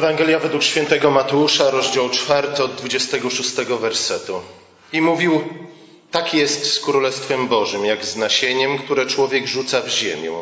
[0.00, 4.40] Ewangelia według świętego Mateusza, rozdział 4 od 26 wersetu.
[4.92, 5.44] I mówił,
[6.10, 10.32] tak jest z Królestwem Bożym, jak z nasieniem, które człowiek rzuca w ziemię.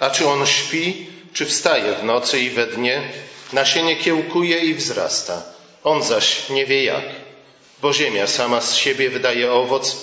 [0.00, 3.02] A czy on śpi, czy wstaje w nocy i we dnie,
[3.52, 5.42] nasienie kiełkuje i wzrasta.
[5.84, 7.04] On zaś nie wie jak,
[7.82, 9.96] bo ziemia sama z siebie wydaje owoc,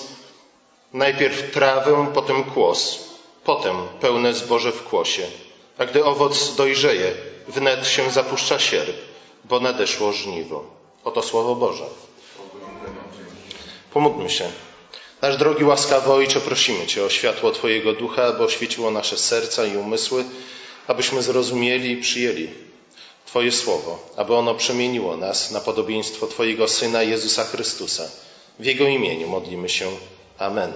[0.92, 2.98] najpierw trawę, potem kłos,
[3.44, 5.22] potem pełne zboże w kłosie.
[5.78, 8.96] A gdy owoc dojrzeje, wnet się zapuszcza sierp,
[9.44, 10.64] bo nadeszło żniwo.
[11.04, 11.84] Oto słowo Boże.
[13.92, 14.50] Pomódlmy się.
[15.22, 19.76] Nasz drogi łaskawy Ojcze, prosimy Cię o światło Twojego Ducha, aby oświeciło nasze serca i
[19.76, 20.24] umysły,
[20.86, 22.48] abyśmy zrozumieli i przyjęli
[23.26, 28.08] Twoje słowo, aby ono przemieniło nas na podobieństwo Twojego Syna Jezusa Chrystusa.
[28.58, 29.90] W Jego imieniu modlimy się.
[30.38, 30.72] Amen.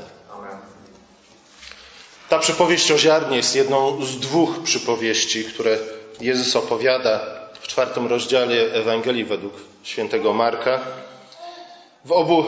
[2.29, 5.79] Ta przypowieść o ziarnie jest jedną z dwóch przypowieści, które
[6.21, 7.21] Jezus opowiada
[7.61, 10.81] w czwartym rozdziale Ewangelii według świętego Marka.
[12.05, 12.45] W obu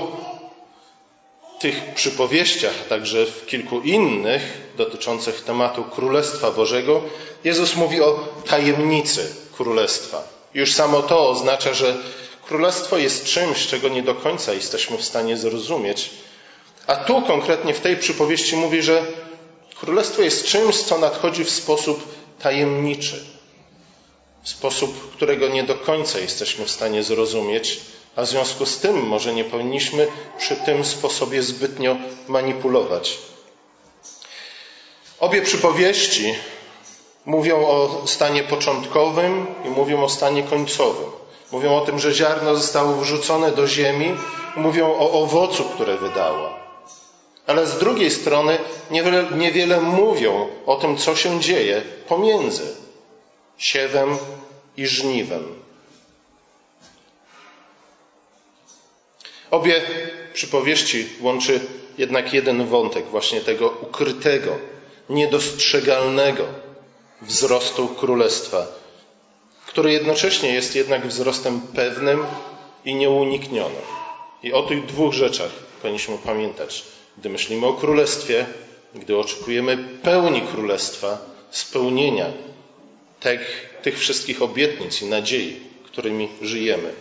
[1.61, 4.43] tych przypowieściach, a także w kilku innych
[4.77, 7.03] dotyczących tematu Królestwa Bożego,
[7.45, 10.23] Jezus mówi o tajemnicy Królestwa.
[10.55, 11.97] Już samo to oznacza, że
[12.47, 16.11] Królestwo jest czymś, czego nie do końca jesteśmy w stanie zrozumieć.
[16.87, 19.03] A tu konkretnie w tej przypowieści mówi, że
[19.81, 23.25] Królestwo jest czymś, co nadchodzi w sposób tajemniczy,
[24.43, 27.81] sposób, którego nie do końca jesteśmy w stanie zrozumieć,
[28.17, 30.07] a w związku z tym może nie powinniśmy
[30.39, 31.97] przy tym sposobie zbytnio
[32.29, 33.19] manipulować.
[35.21, 36.35] Obie przypowieści
[37.25, 41.11] mówią o stanie początkowym i mówią o stanie końcowym.
[41.53, 44.15] Mówią o tym, że ziarno zostało wrzucone do ziemi,
[44.57, 46.63] mówią o owocu, które wydała.
[47.47, 48.59] Ale z drugiej strony
[48.91, 52.82] niewiele, niewiele mówią o tym, co się dzieje pomiędzy
[53.63, 54.19] siewem
[54.77, 55.45] i żniwem.
[59.51, 59.83] Obie
[60.35, 61.61] przypowieści łączy
[61.99, 64.59] jednak jeden wątek, właśnie tego ukrytego,
[65.09, 66.45] niedostrzegalnego
[67.23, 68.67] wzrostu królestwa,
[69.67, 72.27] który jednocześnie jest jednak wzrostem pewnym
[72.85, 73.83] i nieuniknionym.
[74.43, 75.51] I o tych dwóch rzeczach
[75.83, 76.85] powinniśmy pamiętać,
[77.19, 78.47] gdy myślimy o królestwie,
[78.95, 81.19] gdy oczekujemy pełni królestwa,
[81.51, 82.27] spełnienia
[83.23, 86.93] tych, tych wszystkich obietnic i nadziei, którymi żyjemy.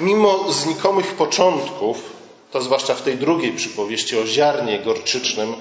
[0.00, 2.12] Mimo znikomych początków,
[2.50, 5.54] to zwłaszcza w tej drugiej przypowieści o ziarnie gorczycznym,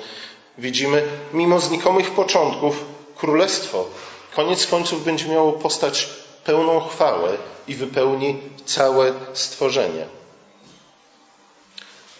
[0.58, 1.04] widzimy,
[1.34, 3.88] mimo znikomych początków, królestwo
[4.36, 6.10] koniec końców będzie miało postać
[6.46, 7.38] pełną chwałę
[7.68, 10.06] i wypełni całe stworzenie.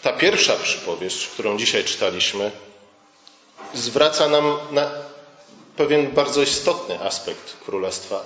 [0.02, 2.50] Ta pierwsza przypowieść, którą dzisiaj czytaliśmy,
[3.74, 4.90] zwraca nam na
[5.80, 8.24] pewien bardzo istotny aspekt królestwa,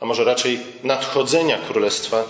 [0.00, 2.24] a może raczej nadchodzenia królestwa,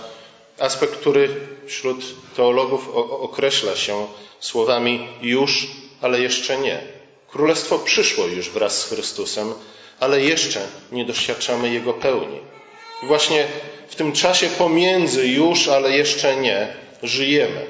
[0.59, 1.29] aspekt, który
[1.67, 2.05] wśród
[2.35, 4.07] teologów określa się
[4.39, 5.67] słowami już,
[6.01, 6.81] ale jeszcze nie.
[7.31, 9.53] Królestwo przyszło już wraz z Chrystusem,
[9.99, 12.39] ale jeszcze nie doświadczamy Jego pełni.
[13.03, 13.47] I właśnie
[13.89, 16.73] w tym czasie pomiędzy już, ale jeszcze nie,
[17.03, 17.65] żyjemy.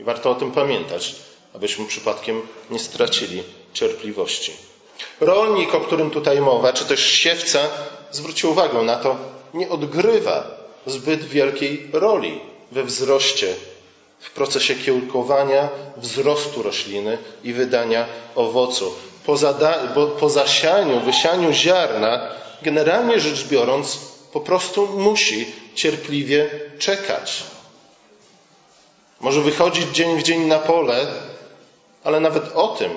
[0.00, 1.14] I warto o tym pamiętać,
[1.54, 3.42] abyśmy przypadkiem nie stracili
[3.72, 4.73] cierpliwości.
[5.20, 7.58] Rolnik, o którym tutaj mowa, czy też siewca,
[8.10, 9.16] zwrócił uwagę na to,
[9.54, 10.44] nie odgrywa
[10.86, 12.40] zbyt wielkiej roli
[12.72, 13.54] we wzroście,
[14.20, 18.94] w procesie kiełkowania, wzrostu rośliny i wydania owocu.
[19.26, 22.28] Po, zada- po zasianiu, wysianiu ziarna,
[22.62, 23.98] generalnie rzecz biorąc,
[24.32, 27.42] po prostu musi cierpliwie czekać.
[29.20, 31.06] Może wychodzić dzień w dzień na pole,
[32.04, 32.90] ale nawet o tym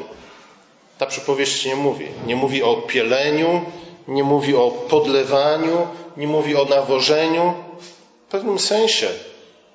[0.97, 2.07] ta przypowieść nie mówi.
[2.25, 3.65] Nie mówi o pieleniu,
[4.07, 5.87] nie mówi o podlewaniu,
[6.17, 7.53] nie mówi o nawożeniu.
[8.27, 9.07] W pewnym sensie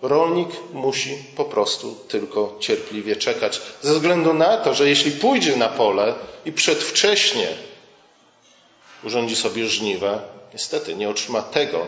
[0.03, 3.61] rolnik musi po prostu tylko cierpliwie czekać.
[3.83, 7.49] Ze względu na to, że jeśli pójdzie na pole i przedwcześnie
[9.05, 10.23] urządzi sobie żniwa,
[10.53, 11.87] niestety nie otrzyma tego,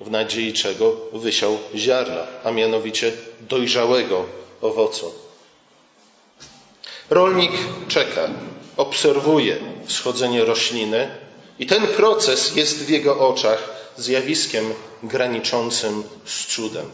[0.00, 4.24] w nadziei czego wysiał ziarna, a mianowicie dojrzałego
[4.60, 5.12] owocu.
[7.12, 7.52] Rolnik
[7.88, 8.28] czeka,
[8.76, 9.56] obserwuje
[9.86, 11.10] wschodzenie rośliny
[11.58, 14.64] i ten proces jest w jego oczach zjawiskiem
[15.02, 16.90] graniczącym z cudem.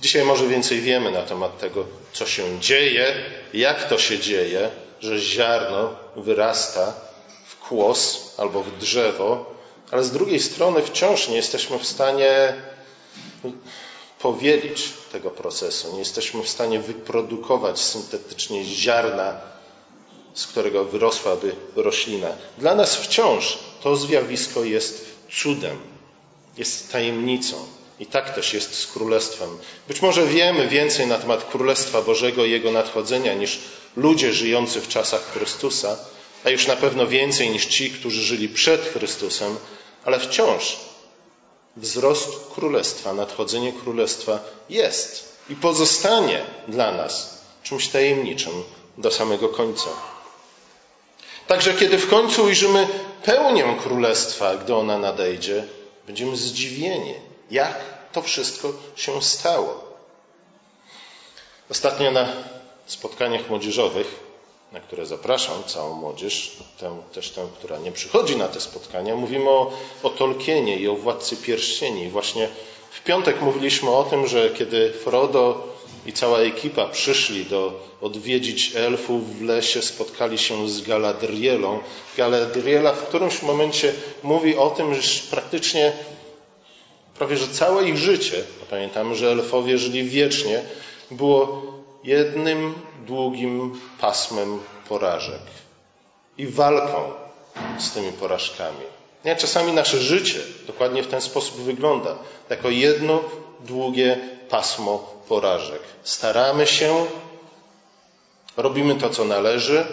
[0.00, 3.14] Dzisiaj może więcej wiemy na temat tego, co się dzieje,
[3.54, 4.70] jak to się dzieje,
[5.00, 6.92] że ziarno wyrasta
[7.46, 9.54] w kłos albo w drzewo,
[9.90, 12.54] ale z drugiej strony wciąż nie jesteśmy w stanie
[14.20, 15.92] powielić tego procesu.
[15.92, 19.40] Nie jesteśmy w stanie wyprodukować syntetycznie ziarna,
[20.34, 22.28] z którego wyrosłaby roślina.
[22.58, 25.04] Dla nas wciąż to zjawisko jest
[25.42, 25.78] cudem.
[26.56, 27.56] jest tajemnicą.
[28.00, 29.58] I tak też jest z Królestwem.
[29.88, 33.58] Być może wiemy więcej na temat Królestwa Bożego i Jego nadchodzenia niż
[33.96, 35.98] ludzie żyjący w czasach Chrystusa,
[36.44, 39.56] a już na pewno więcej niż ci, którzy żyli przed Chrystusem,
[40.04, 40.76] ale wciąż
[41.80, 48.52] wzrost Królestwa, nadchodzenie Królestwa jest i pozostanie dla nas czymś tajemniczym
[48.98, 49.90] do samego końca.
[51.46, 52.88] Także kiedy w końcu ujrzymy
[53.24, 55.64] pełnię Królestwa, gdy ona nadejdzie,
[56.06, 57.14] będziemy zdziwieni,
[57.50, 57.74] jak
[58.12, 59.84] to wszystko się stało.
[61.70, 62.28] Ostatnio na
[62.86, 64.20] spotkaniach młodzieżowych,
[64.72, 69.50] na które zapraszam całą młodzież, tę, też tę, która nie przychodzi na te spotkania, mówimy
[69.50, 69.72] o,
[70.02, 72.08] o Tolkienie i o Władcy Pierścieni.
[72.08, 72.48] Właśnie
[72.90, 75.68] w piątek mówiliśmy o tym, że kiedy Frodo
[76.06, 81.80] i cała ekipa przyszli do odwiedzić elfów w lesie, spotkali się z Galadrielą.
[82.16, 83.92] Galadriela w którymś momencie
[84.22, 85.00] mówi o tym, że
[85.30, 85.92] praktycznie
[87.18, 90.62] prawie że całe ich życie, pamiętamy, że elfowie żyli wiecznie,
[91.10, 91.62] było
[92.04, 92.74] jednym
[93.06, 95.40] długim pasmem porażek
[96.38, 97.12] i walką
[97.78, 98.84] z tymi porażkami.
[99.24, 102.16] Nie, czasami nasze życie dokładnie w ten sposób wygląda,
[102.50, 103.20] jako jedno
[103.60, 104.18] długie
[104.48, 105.82] pasmo porażek.
[106.02, 107.06] Staramy się,
[108.56, 109.86] robimy to, co należy.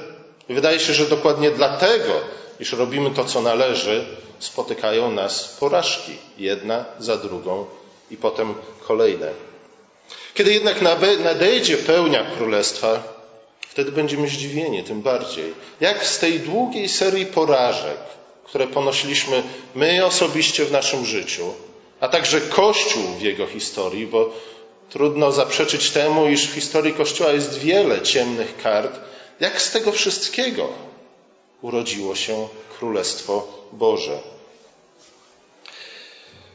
[0.49, 2.13] I wydaje się, że dokładnie dlatego,
[2.59, 4.05] iż robimy to, co należy,
[4.39, 7.65] spotykają nas porażki, jedna za drugą
[8.11, 8.53] i potem
[8.87, 9.31] kolejne.
[10.35, 10.81] Kiedy jednak
[11.23, 13.03] nadejdzie pełnia królestwa,
[13.69, 15.53] wtedy będziemy zdziwieni tym bardziej.
[15.81, 17.97] Jak z tej długiej serii porażek,
[18.43, 19.43] które ponosiliśmy
[19.75, 21.53] my osobiście w naszym życiu,
[21.99, 24.29] a także Kościół w jego historii, bo
[24.89, 28.99] trudno zaprzeczyć temu, iż w historii Kościoła jest wiele ciemnych kart,
[29.39, 30.69] jak z tego wszystkiego
[31.61, 32.47] urodziło się
[32.79, 34.19] Królestwo Boże.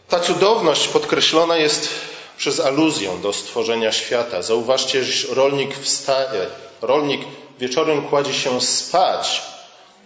[0.09, 2.10] Ta cudowność podkreślona jest
[2.41, 4.43] przez aluzję do stworzenia świata.
[4.43, 6.47] Zauważcie, że rolnik wstaje,
[6.83, 7.21] rolnik
[7.59, 9.43] wieczorem kładzie się spać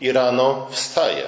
[0.00, 1.26] i rano wstaje.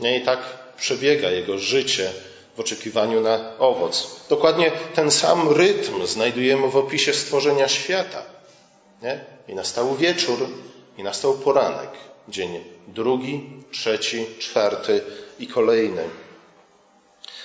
[0.00, 0.38] Nie i tak
[0.76, 2.10] przebiega jego życie
[2.56, 4.20] w oczekiwaniu na owoc.
[4.28, 8.22] Dokładnie ten sam rytm znajdujemy w opisie stworzenia świata.
[9.02, 9.24] Nie?
[9.48, 10.48] I nastał wieczór,
[10.98, 11.90] i nastał poranek.
[12.28, 15.00] Dzień drugi, trzeci, czwarty
[15.38, 16.04] i kolejny.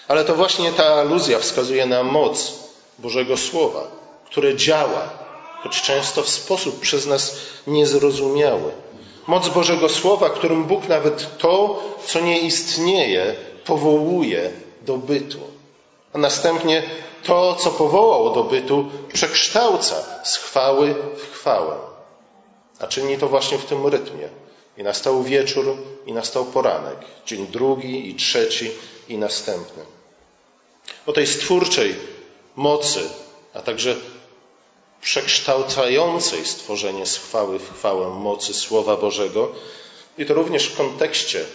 [0.07, 2.61] Ale to właśnie ta aluzja wskazuje na moc
[2.99, 3.88] Bożego Słowa,
[4.25, 5.09] które działa,
[5.63, 8.71] choć często w sposób przez nas niezrozumiały.
[9.27, 13.35] Moc Bożego Słowa, którym Bóg nawet to, co nie istnieje,
[13.65, 14.51] powołuje
[14.81, 15.39] do bytu.
[16.13, 16.83] A następnie
[17.23, 21.75] to, co powołał do bytu, przekształca z chwały w chwałę.
[22.79, 24.29] A czyni to właśnie w tym rytmie.
[24.77, 26.97] I nastał wieczór, i nastał poranek.
[27.25, 28.71] Dzień drugi, i trzeci,
[29.09, 29.83] i następny.
[31.05, 31.95] O tej stwórczej
[32.61, 32.99] mocy,
[33.53, 33.95] a także
[35.01, 39.51] przekształcającej stworzenie z chwały w chwałę mocy Słowa Bożego,
[40.17, 41.45] i to również w kontekście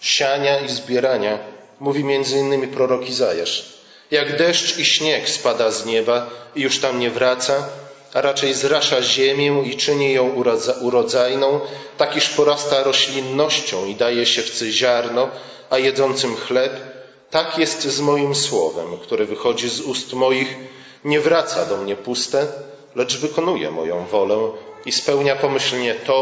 [0.00, 1.38] siania i zbierania,
[1.80, 3.64] mówi innymi prorok Izajasz.
[4.10, 7.68] Jak deszcz i śnieg spada z nieba i już tam nie wraca,
[8.14, 10.44] a raczej zrasza ziemię i czyni ją
[10.80, 11.60] urodzajną,
[11.98, 15.28] tak iż porasta roślinnością i daje się wcy ziarno,
[15.70, 16.95] a jedzącym chleb,
[17.36, 20.56] tak jest z moim słowem, które wychodzi z ust moich,
[21.04, 22.46] nie wraca do mnie puste,
[22.94, 24.38] lecz wykonuje moją wolę
[24.86, 26.18] i spełnia pomyślnie to,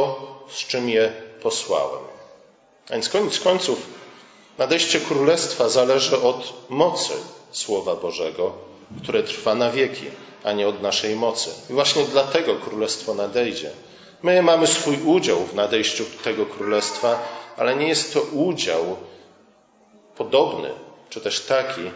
[0.50, 2.02] z czym je posłałem.
[2.88, 3.78] A więc koniec końców
[4.59, 7.12] nadejście królestwa zależy od mocy
[7.52, 8.52] Słowa Bożego,
[9.02, 10.06] które trwa na wieki,
[10.44, 11.50] a nie od naszej mocy.
[11.71, 13.71] I właśnie dlatego królestwo nadejdzie.
[14.23, 18.97] My mamy swój udział w nadejściu tego królestwa, ale nie jest to udział
[20.16, 21.91] podobny, czy też taki,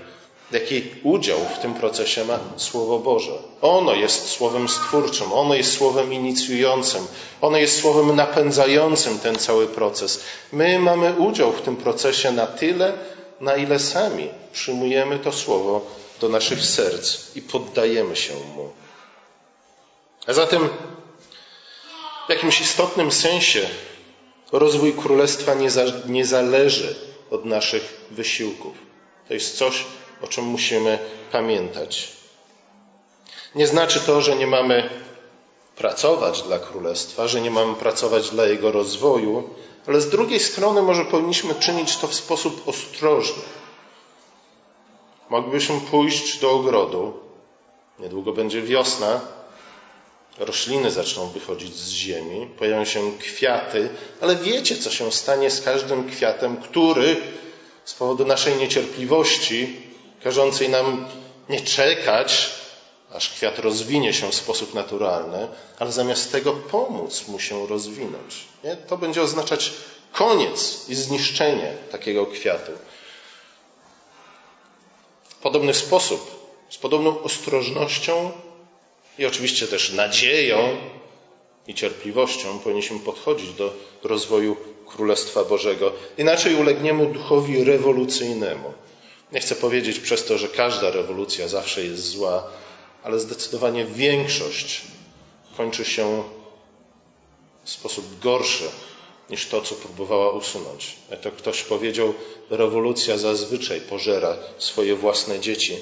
[0.53, 3.33] jaki udział w tym procesie ma Słowo Boże.
[3.63, 7.07] Ono jest słowem stwórczym, ono jest słowem inicjującym,
[7.41, 10.21] ono jest słowem napędzającym ten cały proces.
[10.53, 12.93] My mamy udział w tym procesie na tyle,
[13.41, 15.87] na ile sami przyjmujemy to słowo
[16.21, 18.71] do naszych serc i poddajemy się mu.
[20.27, 20.69] A zatem
[22.27, 23.69] w jakimś istotnym sensie
[24.53, 26.97] rozwój królestwa nie, za, nie zależy
[27.31, 28.88] od naszych wysiłków.
[29.29, 29.85] To jest coś,
[30.23, 30.99] o czym musimy
[31.33, 32.09] pamiętać.
[33.55, 34.91] Nie znaczy to, że nie mamy
[35.77, 39.51] pracować dla królestwa, że nie mamy pracować dla jego rozwoju,
[39.87, 43.43] ale z drugiej strony może powinniśmy czynić to w sposób ostrożny.
[45.31, 47.21] Moglibyśmy pójść do ogrodu,
[47.99, 49.21] niedługo będzie wiosna,
[50.39, 53.89] rośliny zaczną wychodzić z ziemi, pojawią się kwiaty,
[54.21, 57.17] ale wiecie, co się stanie z każdym kwiatem, który
[57.89, 59.77] z powodu naszej niecierpliwości
[60.25, 61.07] każącej nam
[61.49, 62.51] nie czekać,
[63.13, 68.35] aż kwiat rozwinie się w sposób naturalny, ale zamiast tego pomóc mu się rozwinąć.
[68.65, 68.77] Nie?
[68.77, 69.73] To będzie oznaczać
[70.13, 72.73] koniec i zniszczenie takiego kwiatu.
[75.29, 78.33] W podobny sposób, z podobną ostrożnością
[79.19, 80.77] i oczywiście też nadzieją
[81.67, 84.57] i cierpliwością powinniśmy podchodzić do rozwoju
[84.89, 85.93] Królestwa Bożego.
[86.19, 88.73] Inaczej ulegniemy duchowi rewolucyjnemu.
[89.33, 92.43] Nie chcę powiedzieć przez to, że każda rewolucja zawsze jest zła,
[93.03, 94.83] ale zdecydowanie większość
[95.57, 96.23] kończy się
[97.65, 98.65] w sposób gorszy
[99.31, 100.97] niż to, co próbowała usunąć.
[101.11, 102.15] Jak to ktoś powiedział,
[102.51, 105.77] rewolucja zazwyczaj pożera swoje własne dzieci.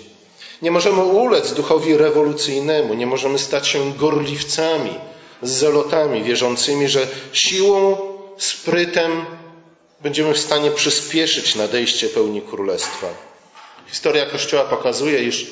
[0.62, 4.94] Nie możemy ulec duchowi rewolucyjnemu, nie możemy stać się gorliwcami,
[5.42, 7.96] zelotami wierzącymi, że siłą,
[8.38, 9.24] sprytem
[10.00, 13.06] będziemy w stanie przyspieszyć nadejście pełni królestwa.
[13.86, 15.46] Historia Kościoła pokazuje, iż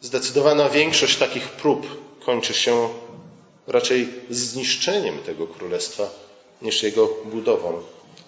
[0.00, 1.86] zdecydowana większość takich prób
[2.24, 2.88] kończy się
[3.66, 6.08] raczej zniszczeniem tego królestwa
[6.62, 7.82] niż jego budową.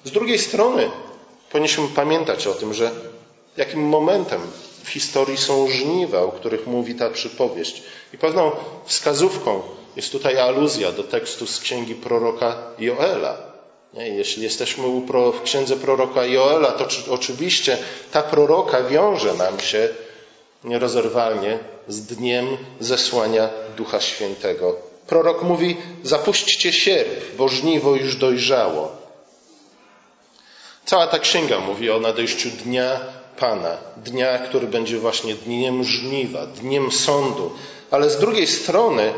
[0.04, 0.90] Z drugiej strony
[1.50, 2.90] powinniśmy pamiętać o tym, że
[3.56, 4.40] jakim momentem
[4.84, 7.82] w historii są żniwa, o których mówi ta przypowieść.
[8.14, 8.52] I pewną
[8.84, 9.62] wskazówką
[9.96, 13.51] jest tutaj aluzja do tekstu z księgi proroka Joela.
[13.94, 14.84] Jeśli jesteśmy
[15.32, 17.78] w księdze proroka Joela, to oczywiście
[18.12, 19.88] ta proroka wiąże nam się
[20.64, 21.58] nierozerwalnie
[21.88, 24.76] z dniem zesłania Ducha Świętego.
[25.06, 28.92] Prorok mówi: Zapuśćcie sierp, bo żniwo już dojrzało.
[30.84, 33.00] Cała ta księga mówi o nadejściu dnia
[33.38, 37.52] Pana, dnia, który będzie właśnie dniem żniwa, dniem sądu.
[37.90, 39.12] Ale z drugiej strony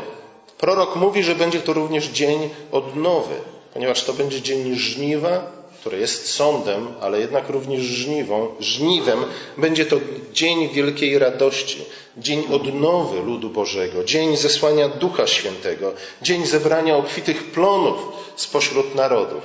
[0.57, 3.35] prorok mówi, że będzie to również dzień odnowy,
[3.75, 9.25] ponieważ to będzie dzień żniwa, który jest sądem, ale jednak również żniwą, żniwem,
[9.57, 9.95] będzie to
[10.33, 11.85] dzień wielkiej radości,
[12.17, 17.97] dzień odnowy ludu Bożego, dzień zesłania Ducha Świętego, dzień zebrania obfitych plonów
[18.35, 19.41] spośród narodów.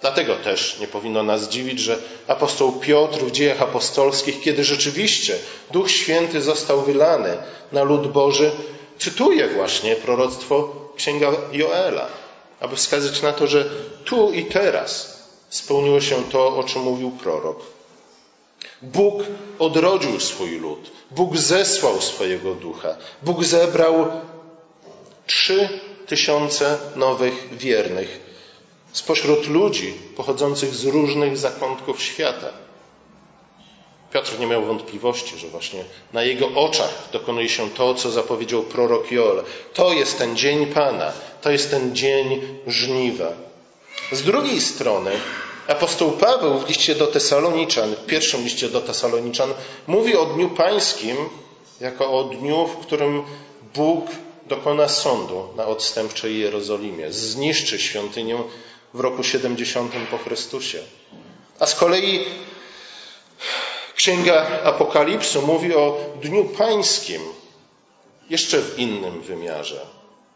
[0.00, 5.36] Dlatego też nie powinno nas dziwić, że apostoł Piotr w dziejach apostolskich, kiedy rzeczywiście
[5.70, 7.36] Duch Święty został wylany
[7.72, 8.50] na lud Boży,
[8.98, 12.21] cytuje właśnie proroctwo księga Joela,
[12.62, 13.70] aby wskazać na to, że
[14.04, 17.60] tu i teraz spełniło się to, o czym mówił prorok.
[18.82, 19.22] Bóg
[19.58, 20.90] odrodził swój lud.
[21.10, 22.96] Bóg zesłał swojego ducha.
[23.22, 24.10] Bóg zebrał
[25.26, 25.68] trzy
[26.06, 28.20] tysiące nowych wiernych
[28.92, 32.52] spośród ludzi pochodzących z różnych zakątków świata.
[34.12, 39.10] Piotr nie miał wątpliwości, że właśnie na jego oczach dokonuje się to, co zapowiedział prorok
[39.10, 39.44] Joel.
[39.74, 43.32] To jest ten dzień Pana, to jest ten dzień żniwa.
[44.12, 45.10] Z drugiej strony
[45.68, 49.54] apostoł Paweł w liście do Tesaloniczan, w pierwszym liście do Tesaloniczan,
[49.86, 51.16] mówi o Dniu Pańskim
[51.80, 53.22] jako o dniu, w którym
[53.74, 54.06] Bóg
[54.46, 58.38] dokona sądu na odstępczej Jerozolimie, zniszczy świątynię
[58.94, 60.78] w roku 70 po Chrystusie.
[61.58, 62.24] A z kolei
[64.02, 67.22] Księga Apokalipsu mówi o Dniu Pańskim
[68.30, 69.80] jeszcze w innym wymiarze.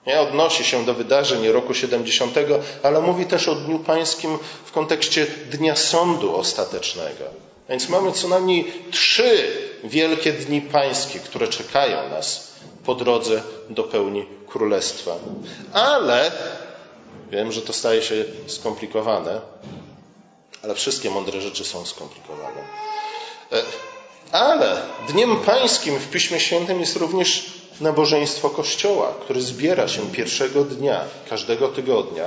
[0.06, 2.34] Nie odnosi się do wydarzeń roku 70,
[2.82, 7.24] ale mówi też o Dniu Pańskim w kontekście Dnia Sądu Ostatecznego.
[7.68, 9.48] Więc mamy co najmniej trzy
[9.84, 12.52] wielkie dni pańskie, które czekają nas
[12.84, 15.16] po drodze do pełni królestwa.
[15.72, 16.32] Ale
[17.30, 19.40] wiem, że to staje się skomplikowane,
[20.62, 22.85] ale wszystkie mądre rzeczy są skomplikowane.
[23.52, 23.62] E,
[24.32, 27.50] ale dniem pańskim w Piśmie Świętym jest również
[27.80, 31.00] nabożeństwo Kościoła, który zbiera się pierwszego dnia
[31.30, 32.24] każdego tygodnia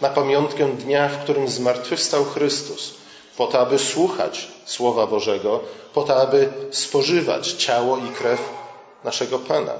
[0.00, 2.94] na pamiątkę dnia, w którym zmartwychwstał Chrystus,
[3.36, 5.60] po to, aby słuchać Słowa Bożego,
[5.94, 8.40] po to, aby spożywać ciało i krew
[9.04, 9.74] naszego Pana.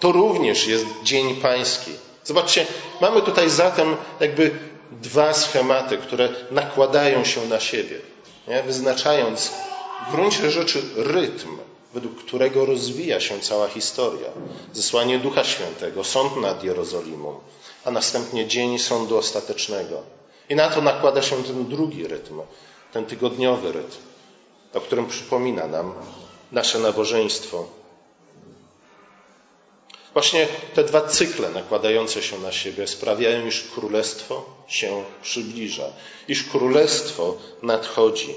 [0.00, 1.90] To również jest Dzień Pański.
[2.24, 2.66] Zobaczcie,
[3.00, 4.50] mamy tutaj zatem jakby
[4.92, 7.96] dwa schematy, które nakładają się na siebie,
[8.48, 8.62] nie?
[8.62, 9.52] wyznaczając
[10.00, 11.58] w gruncie rzeczy rytm,
[11.94, 14.28] według którego rozwija się cała historia.
[14.72, 17.40] Zesłanie Ducha Świętego, sąd nad Jerozolimą,
[17.84, 20.02] a następnie dzień sądu ostatecznego.
[20.48, 22.40] I na to nakłada się ten drugi rytm,
[22.92, 23.96] ten tygodniowy rytm,
[24.74, 25.94] o którym przypomina nam
[26.52, 27.66] nasze nabożeństwo.
[30.12, 35.86] Właśnie te dwa cykle nakładające się na siebie sprawiają, iż królestwo się przybliża,
[36.28, 38.34] iż królestwo nadchodzi.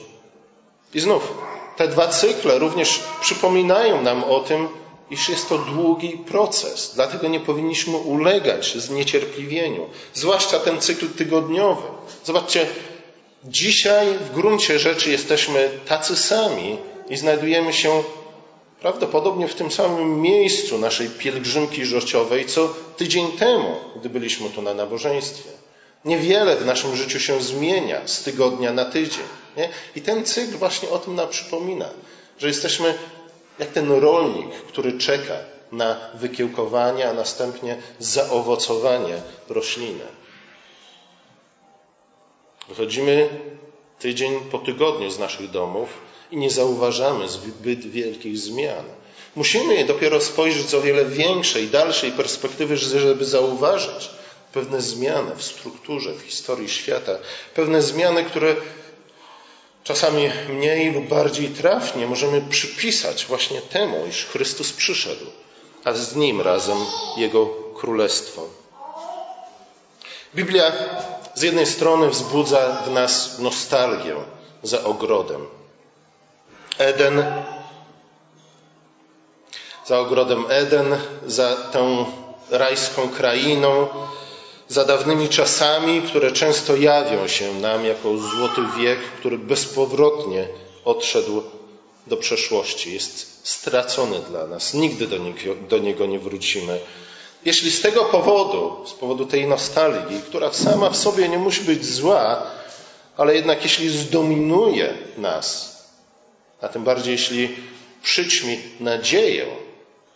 [0.93, 1.33] I znów
[1.77, 4.67] te dwa cykle również przypominają nam o tym,
[5.11, 11.87] iż jest to długi proces, dlatego nie powinniśmy ulegać zniecierpliwieniu, zwłaszcza ten cykl tygodniowy.
[12.25, 12.67] Zobaczcie,
[13.43, 16.77] dzisiaj w gruncie rzeczy jesteśmy tacy sami
[17.09, 18.03] i znajdujemy się
[18.81, 24.73] prawdopodobnie w tym samym miejscu naszej pielgrzymki żociowej, co tydzień temu, gdy byliśmy tu na
[24.73, 25.49] nabożeństwie.
[26.05, 29.23] Niewiele w naszym życiu się zmienia z tygodnia na tydzień.
[29.57, 29.69] Nie?
[29.95, 31.89] I ten cykl właśnie o tym nam przypomina,
[32.37, 32.93] że jesteśmy
[33.59, 35.33] jak ten rolnik, który czeka
[35.71, 40.05] na wykiełkowanie, a następnie zaowocowanie rośliny.
[42.69, 43.29] Wychodzimy
[43.99, 45.89] tydzień po tygodniu z naszych domów
[46.31, 48.85] i nie zauważamy zbyt wielkich zmian.
[49.35, 54.09] Musimy dopiero spojrzeć z o wiele większej, dalszej perspektywy, żeby zauważyć
[54.53, 57.11] pewne zmiany w strukturze, w historii świata,
[57.55, 58.55] pewne zmiany, które
[59.83, 65.25] czasami mniej lub bardziej trafnie możemy przypisać właśnie temu, iż Chrystus przyszedł,
[65.83, 66.77] a z nim razem
[67.17, 67.45] Jego
[67.79, 68.45] Królestwo.
[70.35, 70.71] Biblia
[71.35, 74.15] z jednej strony wzbudza w nas nostalgię
[74.63, 75.47] za ogrodem.
[76.77, 77.23] Eden,
[79.85, 82.05] za ogrodem Eden, za tą
[82.51, 83.87] rajską krainą,
[84.69, 90.47] za dawnymi czasami, które często jawią się nam jako złoty wiek, który bezpowrotnie
[90.85, 91.43] odszedł
[92.07, 94.73] do przeszłości, jest stracony dla nas.
[94.73, 96.79] Nigdy do niego, do niego nie wrócimy.
[97.45, 101.85] Jeśli z tego powodu, z powodu tej nostalgii, która sama w sobie nie musi być
[101.85, 102.43] zła,
[103.17, 105.77] ale jednak jeśli zdominuje nas,
[106.61, 107.55] a tym bardziej jeśli
[108.03, 109.45] przyćmi nadzieję,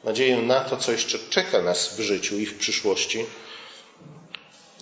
[0.04, 3.26] nadzieję na to, co jeszcze czeka nas w życiu i w przyszłości,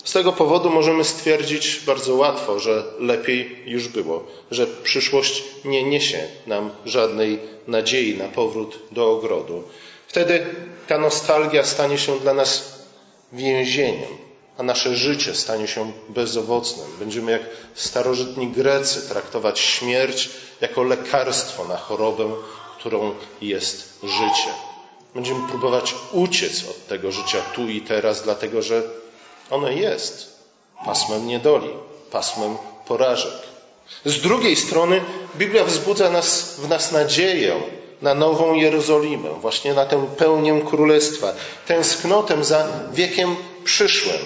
[0.03, 6.27] z tego powodu możemy stwierdzić bardzo łatwo, że lepiej już było, że przyszłość nie niesie
[6.47, 9.63] nam żadnej nadziei na powrót do ogrodu.
[10.07, 10.45] Wtedy
[10.87, 12.79] ta nostalgia stanie się dla nas
[13.33, 14.17] więzieniem,
[14.57, 16.87] a nasze życie stanie się bezowocnym.
[16.99, 17.41] Będziemy jak
[17.75, 20.29] starożytni Grecy traktować śmierć
[20.61, 22.29] jako lekarstwo na chorobę,
[22.79, 24.49] którą jest życie.
[25.15, 28.83] Będziemy próbować uciec od tego życia tu i teraz, dlatego że
[29.49, 30.39] ono jest
[30.85, 31.69] pasmem niedoli,
[32.11, 33.33] pasmem porażek.
[34.05, 35.01] Z drugiej strony
[35.35, 37.61] Biblia wzbudza nas, w nas nadzieję
[38.01, 41.33] na nową Jerozolimę, właśnie na tę pełnię królestwa,
[41.67, 44.19] tęsknotę za wiekiem przyszłym,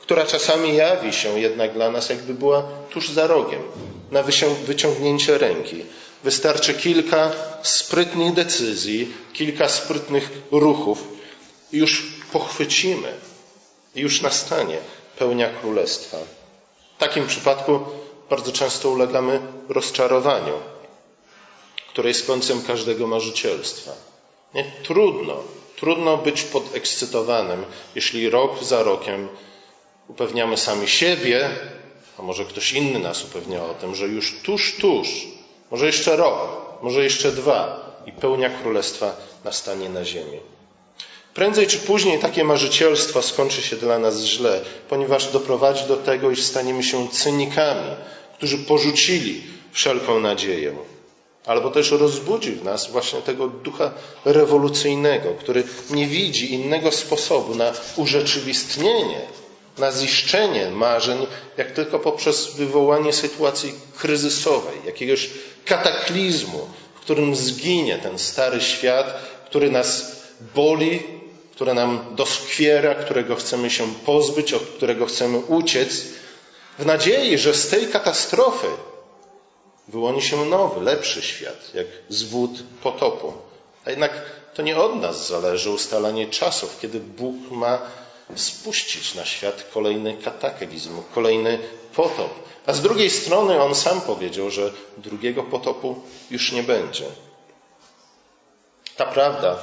[0.00, 3.62] która czasami jawi się jednak dla nas, jakby była tuż za rogiem,
[4.10, 4.22] na
[4.66, 5.84] wyciągnięcie ręki.
[6.24, 7.30] Wystarczy kilka
[7.62, 11.04] sprytnych decyzji, kilka sprytnych ruchów
[11.72, 12.02] i już
[12.32, 13.12] pochwycimy
[13.94, 14.78] już nastanie
[15.18, 16.16] pełnia królestwa.
[16.96, 17.80] W takim przypadku
[18.30, 20.54] bardzo często ulegamy rozczarowaniu,
[21.88, 23.92] które jest końcem każdego marzycielstwa.
[24.54, 24.64] Nie?
[24.82, 25.36] Trudno,
[25.76, 29.28] trudno być podekscytowanym, jeśli rok za rokiem
[30.08, 31.50] upewniamy sami siebie,
[32.18, 35.08] a może ktoś inny nas upewnia o tym, że już tuż, tuż,
[35.70, 36.38] może jeszcze rok,
[36.82, 40.40] może jeszcze dwa i pełnia królestwa nastanie na ziemi.
[41.38, 46.42] Prędzej czy później takie marzycielstwo skończy się dla nas źle, ponieważ doprowadzi do tego, iż
[46.42, 47.90] staniemy się cynikami,
[48.36, 50.76] którzy porzucili wszelką nadzieję.
[51.46, 53.90] Albo też rozbudzi w nas właśnie tego ducha
[54.24, 59.20] rewolucyjnego, który nie widzi innego sposobu na urzeczywistnienie,
[59.78, 65.30] na ziszczenie marzeń, jak tylko poprzez wywołanie sytuacji kryzysowej, jakiegoś
[65.64, 69.14] kataklizmu, w którym zginie ten stary świat,
[69.46, 70.18] który nas
[70.54, 71.17] boli,
[71.58, 76.04] które nam doskwiera, którego chcemy się pozbyć, od którego chcemy uciec,
[76.78, 78.66] w nadziei, że z tej katastrofy
[79.88, 82.50] wyłoni się nowy, lepszy świat, jak zwód
[82.82, 83.32] potopu.
[83.84, 84.12] A jednak
[84.54, 87.78] to nie od nas zależy ustalanie czasów, kiedy Bóg ma
[88.36, 91.58] spuścić na świat kolejny kataklizm, kolejny
[91.94, 92.30] potop.
[92.66, 97.04] A z drugiej strony on sam powiedział, że drugiego potopu już nie będzie.
[98.96, 99.58] Ta prawda,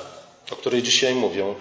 [0.52, 1.56] o której dzisiaj mówią,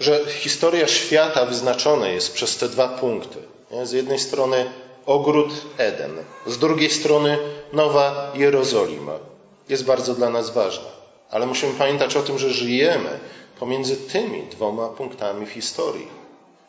[0.00, 3.38] że historia świata wyznaczona jest przez te dwa punkty.
[3.82, 4.66] Z jednej strony
[5.06, 7.38] ogród Eden, z drugiej strony
[7.72, 9.12] Nowa Jerozolima.
[9.68, 10.88] Jest bardzo dla nas ważna.
[11.30, 13.18] Ale musimy pamiętać o tym, że żyjemy
[13.60, 16.08] pomiędzy tymi dwoma punktami w historii.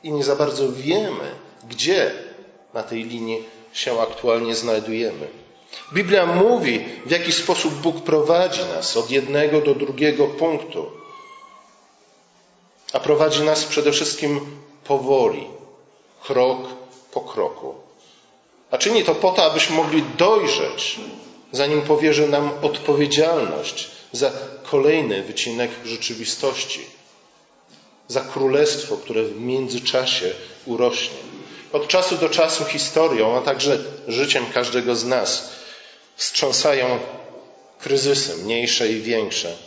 [0.04, 1.32] I nie za bardzo wiemy,
[1.70, 2.12] gdzie
[2.74, 5.28] na tej linii się aktualnie znajdujemy.
[5.94, 10.97] Biblia mówi, w jaki sposób Bóg prowadzi nas od jednego do drugiego punktu
[12.94, 14.40] a prowadzi nas przede wszystkim
[14.84, 15.48] powoli,
[16.24, 16.60] krok
[17.12, 17.76] po kroku.
[18.72, 21.00] A czyni to po to, abyśmy mogli dojrzeć,
[21.52, 24.32] zanim powierzy nam odpowiedzialność za
[24.64, 26.80] kolejny wycinek rzeczywistości,
[28.08, 30.34] za królestwo, które w międzyczasie
[30.66, 31.18] urośnie.
[31.74, 35.50] Od czasu do czasu historią, a także życiem każdego z nas
[36.16, 37.00] wstrząsają
[37.80, 39.67] kryzysy, mniejsze i większe.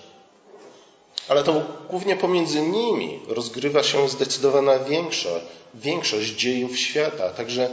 [1.31, 7.71] Ale to głównie pomiędzy nimi rozgrywa się zdecydowana większość, większość dziejów świata, a także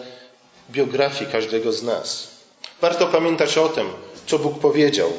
[0.72, 2.28] biografii każdego z nas.
[2.82, 3.88] Warto pamiętać o tym,
[4.28, 5.10] co Bóg powiedział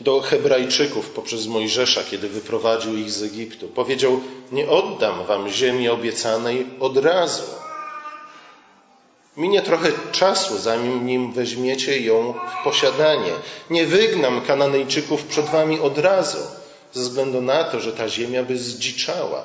[0.00, 3.68] do Hebrajczyków poprzez Mojżesza, kiedy wyprowadził ich z Egiptu.
[3.68, 4.20] Powiedział:
[4.52, 7.42] Nie oddam wam ziemi obiecanej od razu.
[9.36, 13.32] Minie trochę czasu, zanim nim weźmiecie ją w posiadanie.
[13.70, 16.57] Nie wygnam Kananejczyków przed wami od razu,
[16.92, 19.44] ze względu na to, że ta ziemia by zdziczała.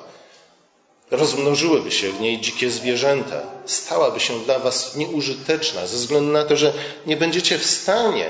[1.12, 3.42] Rozmnożyłyby się w niej dzikie zwierzęta.
[3.66, 6.74] Stałaby się dla was nieużyteczna, ze względu na to, że
[7.06, 8.30] nie będziecie w stanie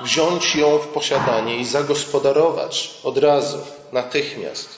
[0.00, 3.58] wziąć ją w posiadanie i zagospodarować od razu,
[3.92, 4.68] natychmiast.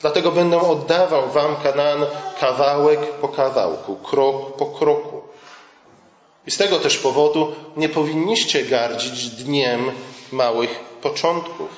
[0.00, 2.06] Dlatego będę oddawał wam Kanaan
[2.40, 5.20] kawałek po kawałku, krok po kroku.
[6.46, 9.92] I z tego też powodu nie powinniście gardzić dniem
[10.32, 11.68] małych początków,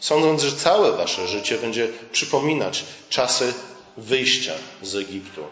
[0.00, 3.54] sądząc, że całe wasze życie będzie przypominać czasy
[3.96, 5.44] wyjścia z Egiptu,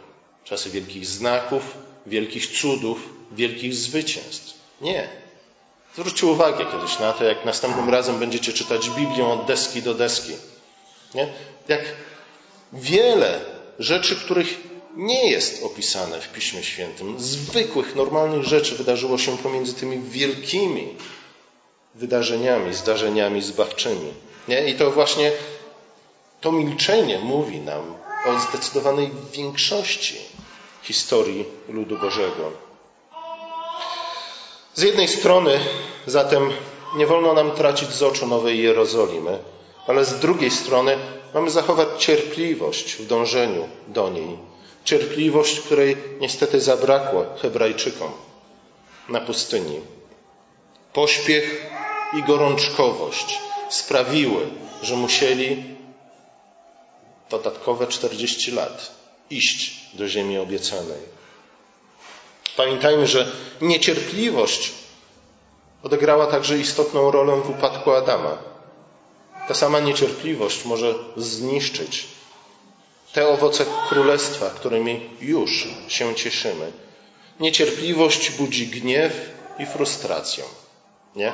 [0.44, 1.62] czasy wielkich znaków,
[2.06, 4.54] wielkich cudów, wielkich zwycięstw.
[4.80, 5.08] Nie.
[5.94, 10.32] Zwróćcie uwagę kiedyś na to, jak następnym razem będziecie czytać Biblię od deski do deski.
[11.14, 11.28] Nie?
[11.68, 11.80] Jak
[12.72, 13.40] wiele
[13.78, 14.61] rzeczy, których
[14.96, 20.94] nie jest opisane w Piśmie Świętym, zwykłych, normalnych rzeczy wydarzyło się pomiędzy tymi wielkimi
[21.94, 24.12] wydarzeniami, zdarzeniami zbawczymi.
[24.48, 24.68] Nie?
[24.68, 25.32] I to właśnie
[26.40, 27.94] to milczenie mówi nam
[28.26, 30.16] o zdecydowanej większości
[30.82, 32.52] historii ludu Bożego.
[34.74, 35.61] Z jednej strony
[36.06, 36.52] zatem
[36.96, 39.38] nie wolno nam tracić z oczu Nowej Jerozolimy,
[39.87, 40.98] ale z drugiej strony
[41.34, 44.38] mamy zachować cierpliwość w dążeniu do niej.
[44.84, 48.12] Cierpliwość, której niestety zabrakło Hebrajczykom
[49.08, 49.80] na pustyni.
[50.92, 51.66] Pośpiech
[52.18, 54.50] i gorączkowość sprawiły,
[54.83, 55.76] że musieli
[57.31, 58.90] dodatkowe 40 lat
[59.31, 61.18] iść do ziemi obiecanej.
[62.57, 64.72] Pamiętajmy, że niecierpliwość
[65.83, 68.38] odegrała także istotną rolę w upadku Adama.
[69.48, 72.07] Ta sama niecierpliwość może zniszczyć
[73.12, 76.72] te owoce królestwa, którymi już się cieszymy.
[77.40, 79.12] Niecierpliwość budzi gniew
[79.59, 80.44] i frustrację.
[81.16, 81.33] Nie?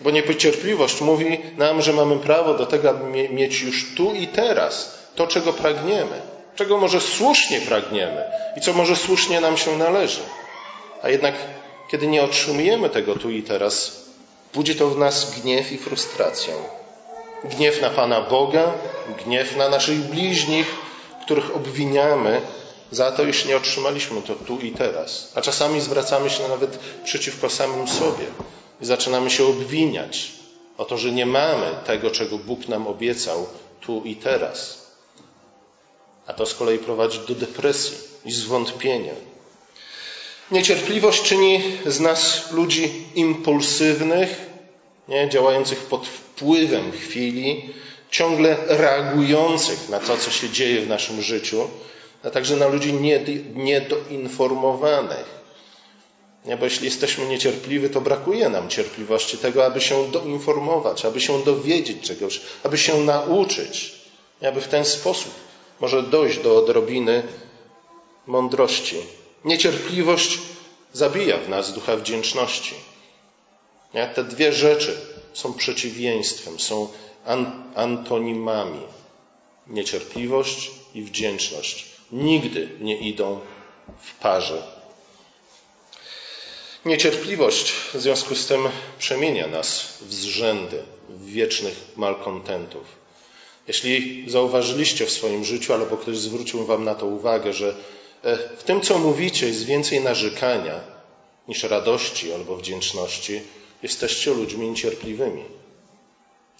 [0.00, 4.98] Bo niecierpliwość mówi nam, że mamy prawo do tego, aby mieć już tu i teraz
[5.14, 8.24] to, czego pragniemy czego może słusznie pragniemy
[8.56, 10.20] i co może słusznie nam się należy.
[11.02, 11.34] A jednak,
[11.90, 14.04] kiedy nie otrzymujemy tego tu i teraz,
[14.54, 16.54] budzi to w nas gniew i frustrację.
[17.44, 18.72] Gniew na Pana Boga,
[19.24, 20.66] gniew na naszych bliźnich,
[21.22, 22.40] których obwiniamy
[22.90, 25.32] za to, iż nie otrzymaliśmy to tu i teraz.
[25.34, 28.24] A czasami zwracamy się nawet przeciwko samym sobie
[28.80, 30.32] i zaczynamy się obwiniać
[30.78, 33.46] o to, że nie mamy tego, czego Bóg nam obiecał
[33.80, 34.86] tu i teraz.
[36.26, 39.12] A to z kolei prowadzi do depresji i zwątpienia.
[40.50, 44.46] Niecierpliwość czyni z nas ludzi impulsywnych,
[45.08, 47.74] nie, działających pod wpływem chwili,
[48.10, 51.68] ciągle reagujących na to, co się dzieje w naszym życiu,
[52.24, 52.92] a także na ludzi
[53.54, 55.43] niedoinformowanych.
[56.44, 61.44] Nie, bo jeśli jesteśmy niecierpliwi, to brakuje nam cierpliwości tego, aby się doinformować, aby się
[61.44, 63.94] dowiedzieć czegoś, aby się nauczyć,
[64.48, 65.34] aby w ten sposób
[65.80, 67.22] może dojść do odrobiny
[68.26, 68.96] mądrości.
[69.44, 70.38] Niecierpliwość
[70.92, 72.74] zabija w nas ducha wdzięczności.
[74.14, 75.00] Te dwie rzeczy
[75.32, 76.88] są przeciwieństwem, są
[77.74, 78.80] antonimami.
[79.66, 83.40] Niecierpliwość i wdzięczność nigdy nie idą
[84.00, 84.73] w parze.
[86.84, 88.68] Niecierpliwość w związku z tym
[88.98, 92.84] przemienia nas w zrzędy, w wiecznych malkontentów.
[93.68, 97.76] Jeśli zauważyliście w swoim życiu, albo ktoś zwrócił Wam na to uwagę, że
[98.22, 100.80] e, w tym, co mówicie, jest więcej narzekania
[101.48, 103.42] niż radości albo wdzięczności,
[103.82, 105.44] jesteście ludźmi niecierpliwymi,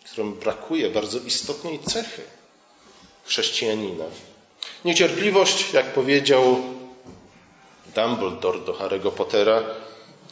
[0.04, 2.22] którym brakuje bardzo istotnej cechy
[3.24, 4.04] chrześcijanina.
[4.84, 6.56] Niecierpliwość, jak powiedział
[7.94, 9.62] Dumbledore do Harry'ego Pottera,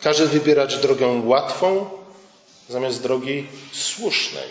[0.03, 1.91] każe wybierać drogę łatwą
[2.69, 4.49] zamiast drogi słusznej.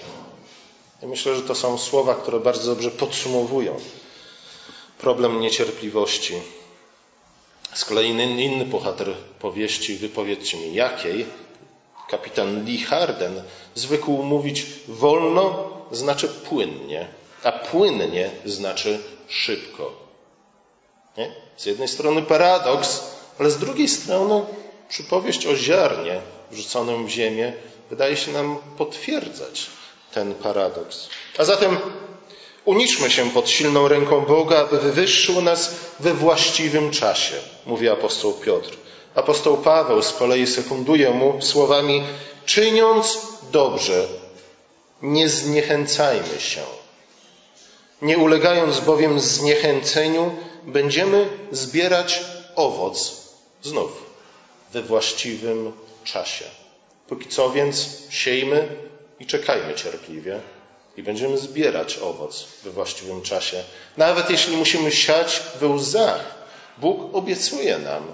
[1.04, 3.80] I myślę, że to są słowa, które bardzo dobrze podsumowują
[4.98, 6.34] problem niecierpliwości.
[7.74, 11.26] Z kolei inny, inny bohater powieści, wypowiedzcie mi jakiej,
[12.08, 13.44] kapitan Lee Harden,
[13.76, 17.08] zwykł mówić wolno znaczy płynnie,
[17.44, 19.92] a płynnie znaczy szybko.
[21.18, 21.32] Nie?
[21.58, 23.04] Z jednej strony paradoks,
[23.40, 24.46] ale z drugiej strony
[24.92, 27.54] przypowieść o ziarnie wrzuconym w ziemię
[27.90, 29.66] wydaje się nam potwierdzać
[30.14, 31.10] ten paradoks.
[31.38, 31.78] A zatem
[32.66, 38.78] uniszmy się pod silną ręką Boga, aby wywyższył nas we właściwym czasie, mówi apostoł Piotr.
[39.16, 42.04] Apostoł Paweł z kolei sekunduje mu słowami:
[42.46, 44.08] czyniąc dobrze,
[45.02, 46.62] nie zniechęcajmy się.
[48.02, 52.22] Nie ulegając bowiem zniechęceniu, będziemy zbierać
[52.56, 53.22] owoc
[53.62, 54.11] znów
[54.74, 56.46] we właściwym czasie.
[57.08, 58.68] Póki co więc siejmy
[59.20, 60.40] i czekajmy cierpliwie
[60.98, 63.64] i będziemy zbierać owoc we właściwym czasie.
[63.98, 66.42] Nawet jeśli musimy siać we łzach,
[66.78, 68.14] Bóg obiecuje nam,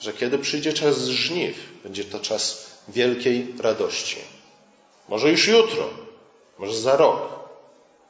[0.00, 4.16] że kiedy przyjdzie czas żniw, będzie to czas wielkiej radości.
[5.08, 5.88] Może już jutro,
[6.58, 7.20] może za rok,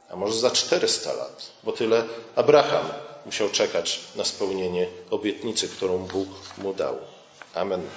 [0.09, 2.03] a może za 400 lat, bo tyle
[2.35, 2.85] Abraham
[3.25, 6.27] musiał czekać na spełnienie obietnicy, którą Bóg
[6.57, 6.97] mu dał.
[7.57, 7.89] عملنا